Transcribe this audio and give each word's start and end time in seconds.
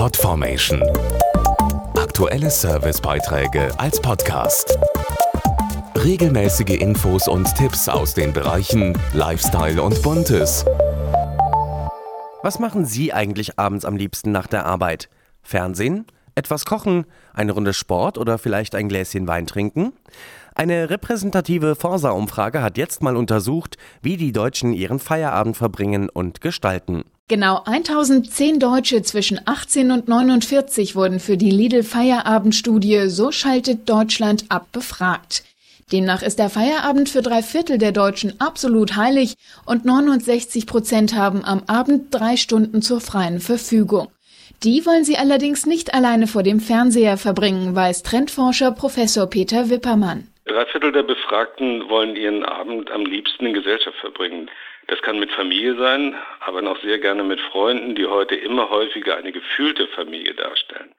Podformation. 0.00 0.82
Aktuelle 1.94 2.48
Servicebeiträge 2.48 3.68
als 3.78 4.00
Podcast. 4.00 4.78
Regelmäßige 5.94 6.80
Infos 6.80 7.28
und 7.28 7.54
Tipps 7.54 7.86
aus 7.86 8.14
den 8.14 8.32
Bereichen 8.32 8.98
Lifestyle 9.12 9.82
und 9.82 10.00
Buntes. 10.00 10.64
Was 12.42 12.58
machen 12.58 12.86
Sie 12.86 13.12
eigentlich 13.12 13.58
abends 13.58 13.84
am 13.84 13.94
liebsten 13.94 14.32
nach 14.32 14.46
der 14.46 14.64
Arbeit? 14.64 15.10
Fernsehen? 15.42 16.06
Etwas 16.34 16.64
kochen? 16.64 17.04
Eine 17.34 17.52
Runde 17.52 17.74
Sport 17.74 18.16
oder 18.16 18.38
vielleicht 18.38 18.74
ein 18.74 18.88
Gläschen 18.88 19.28
Wein 19.28 19.46
trinken? 19.46 19.92
Eine 20.54 20.88
repräsentative 20.88 21.76
Forsa-Umfrage 21.76 22.62
hat 22.62 22.78
jetzt 22.78 23.02
mal 23.02 23.18
untersucht, 23.18 23.76
wie 24.00 24.16
die 24.16 24.32
Deutschen 24.32 24.72
ihren 24.72 24.98
Feierabend 24.98 25.58
verbringen 25.58 26.08
und 26.08 26.40
gestalten. 26.40 27.04
Genau 27.30 27.62
1010 27.64 28.58
Deutsche 28.58 29.02
zwischen 29.02 29.40
18 29.46 29.92
und 29.92 30.08
49 30.08 30.96
wurden 30.96 31.20
für 31.20 31.36
die 31.36 31.52
Lidl 31.52 31.84
Feierabendstudie 31.84 33.08
So 33.08 33.30
schaltet 33.30 33.88
Deutschland 33.88 34.46
ab 34.48 34.66
befragt. 34.72 35.44
Demnach 35.92 36.22
ist 36.22 36.40
der 36.40 36.50
Feierabend 36.50 37.08
für 37.08 37.22
drei 37.22 37.42
Viertel 37.42 37.78
der 37.78 37.92
Deutschen 37.92 38.40
absolut 38.40 38.96
heilig 38.96 39.34
und 39.64 39.84
69 39.84 40.66
Prozent 40.66 41.14
haben 41.14 41.44
am 41.44 41.62
Abend 41.68 42.12
drei 42.12 42.36
Stunden 42.36 42.82
zur 42.82 43.00
freien 43.00 43.38
Verfügung. 43.38 44.08
Die 44.64 44.84
wollen 44.84 45.04
sie 45.04 45.16
allerdings 45.16 45.66
nicht 45.66 45.94
alleine 45.94 46.26
vor 46.26 46.42
dem 46.42 46.58
Fernseher 46.58 47.16
verbringen, 47.16 47.76
weiß 47.76 48.02
Trendforscher 48.02 48.72
Professor 48.72 49.30
Peter 49.30 49.70
Wippermann. 49.70 50.26
Drei 50.46 50.66
Viertel 50.66 50.90
der 50.90 51.04
Befragten 51.04 51.88
wollen 51.88 52.16
ihren 52.16 52.44
Abend 52.44 52.90
am 52.90 53.04
liebsten 53.06 53.46
in 53.46 53.54
Gesellschaft 53.54 53.98
verbringen. 54.00 54.50
Das 54.90 55.00
kann 55.02 55.20
mit 55.20 55.30
Familie 55.30 55.76
sein, 55.76 56.16
aber 56.40 56.62
noch 56.62 56.76
sehr 56.82 56.98
gerne 56.98 57.22
mit 57.22 57.40
Freunden, 57.40 57.94
die 57.94 58.06
heute 58.06 58.34
immer 58.34 58.70
häufiger 58.70 59.16
eine 59.16 59.30
gefühlte 59.30 59.86
Familie 59.86 60.34
darstellen. 60.34 60.92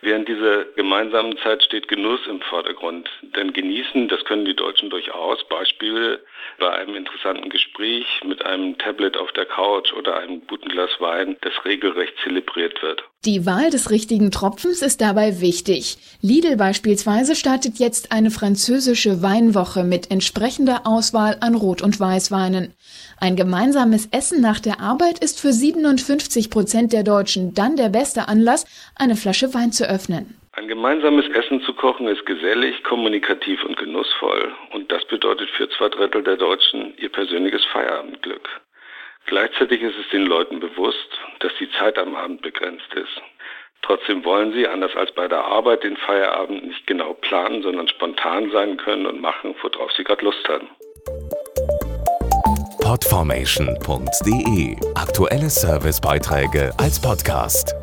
Während 0.00 0.26
dieser 0.28 0.64
gemeinsamen 0.74 1.38
Zeit 1.38 1.62
steht 1.62 1.86
Genuss 1.86 2.26
im 2.26 2.40
Vordergrund. 2.40 3.08
Denn 3.22 3.52
genießen, 3.52 4.08
das 4.08 4.24
können 4.24 4.46
die 4.46 4.56
Deutschen 4.56 4.90
durchaus. 4.90 5.46
Beispiele 5.48 6.24
bei 6.58 6.70
einem 6.70 6.94
interessanten 6.94 7.48
Gespräch 7.48 8.06
mit 8.24 8.44
einem 8.44 8.76
Tablet 8.78 9.16
auf 9.16 9.32
der 9.32 9.46
Couch 9.46 9.92
oder 9.92 10.18
einem 10.18 10.46
guten 10.46 10.68
Glas 10.68 10.90
Wein, 10.98 11.36
das 11.42 11.52
regelrecht 11.64 12.14
zelebriert 12.22 12.82
wird. 12.82 13.02
Die 13.24 13.44
Wahl 13.44 13.70
des 13.70 13.90
richtigen 13.90 14.30
Tropfens 14.30 14.82
ist 14.82 15.00
dabei 15.00 15.40
wichtig. 15.40 15.98
Lidl 16.20 16.56
beispielsweise 16.56 17.34
startet 17.34 17.78
jetzt 17.78 18.12
eine 18.12 18.30
französische 18.30 19.22
Weinwoche 19.22 19.84
mit 19.84 20.10
entsprechender 20.10 20.82
Auswahl 20.86 21.36
an 21.40 21.54
Rot- 21.54 21.82
und 21.82 21.98
Weißweinen. 21.98 22.74
Ein 23.18 23.36
gemeinsames 23.36 24.08
Essen 24.12 24.40
nach 24.40 24.60
der 24.60 24.80
Arbeit 24.80 25.18
ist 25.18 25.40
für 25.40 25.52
57 25.52 26.50
Prozent 26.50 26.92
der 26.92 27.02
Deutschen 27.02 27.54
dann 27.54 27.76
der 27.76 27.88
beste 27.88 28.28
Anlass, 28.28 28.64
eine 28.94 29.16
Flasche 29.16 29.54
Wein 29.54 29.72
zu 29.72 29.88
öffnen. 29.88 30.36
Ein 30.56 30.68
gemeinsames 30.68 31.28
Essen 31.28 31.60
zu 31.60 31.74
kochen 31.74 32.08
ist 32.08 32.24
gesellig, 32.24 32.82
kommunikativ 32.82 33.62
und 33.64 33.76
genussvoll. 33.76 34.54
Und 34.72 34.90
das 34.90 35.04
bedeutet 35.04 35.50
für 35.50 35.68
zwei 35.68 35.90
Drittel 35.90 36.22
der 36.22 36.38
Deutschen 36.38 36.96
ihr 36.96 37.10
persönliches 37.10 37.62
Feierabendglück. 37.66 38.48
Gleichzeitig 39.26 39.82
ist 39.82 39.98
es 39.98 40.08
den 40.08 40.24
Leuten 40.24 40.58
bewusst, 40.58 41.10
dass 41.40 41.52
die 41.60 41.68
Zeit 41.72 41.98
am 41.98 42.14
Abend 42.16 42.40
begrenzt 42.40 42.90
ist. 42.94 43.20
Trotzdem 43.82 44.24
wollen 44.24 44.54
sie, 44.54 44.66
anders 44.66 44.96
als 44.96 45.12
bei 45.12 45.28
der 45.28 45.44
Arbeit, 45.44 45.84
den 45.84 45.98
Feierabend 45.98 46.66
nicht 46.66 46.86
genau 46.86 47.12
planen, 47.12 47.62
sondern 47.62 47.86
spontan 47.88 48.50
sein 48.50 48.78
können 48.78 49.04
und 49.04 49.20
machen, 49.20 49.54
worauf 49.60 49.92
sie 49.92 50.04
gerade 50.04 50.24
Lust 50.24 50.48
haben. 50.48 50.68
Podformation.de 52.80 54.76
Aktuelle 54.94 55.50
Servicebeiträge 55.50 56.72
als 56.78 56.98
Podcast. 56.98 57.74